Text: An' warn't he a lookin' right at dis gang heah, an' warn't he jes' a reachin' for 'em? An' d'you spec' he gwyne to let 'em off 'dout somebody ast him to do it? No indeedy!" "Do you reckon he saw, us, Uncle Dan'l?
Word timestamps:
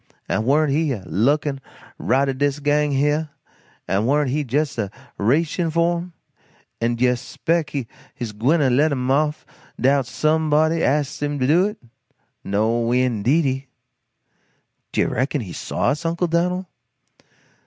An' 0.27 0.45
warn't 0.45 0.71
he 0.71 0.93
a 0.93 1.03
lookin' 1.05 1.61
right 1.99 2.27
at 2.27 2.39
dis 2.39 2.57
gang 2.57 2.91
heah, 2.93 3.29
an' 3.87 4.07
warn't 4.07 4.31
he 4.31 4.43
jes' 4.43 4.79
a 4.79 4.89
reachin' 5.19 5.69
for 5.69 5.97
'em? 5.99 6.13
An' 6.81 6.95
d'you 6.95 7.15
spec' 7.15 7.69
he 7.69 7.87
gwyne 8.19 8.61
to 8.61 8.71
let 8.71 8.91
'em 8.91 9.11
off 9.11 9.45
'dout 9.79 10.07
somebody 10.07 10.83
ast 10.83 11.21
him 11.21 11.37
to 11.37 11.45
do 11.45 11.67
it? 11.67 11.77
No 12.43 12.91
indeedy!" 12.91 13.67
"Do 14.91 15.01
you 15.01 15.07
reckon 15.07 15.41
he 15.41 15.53
saw, 15.53 15.89
us, 15.89 16.03
Uncle 16.03 16.25
Dan'l? 16.27 16.67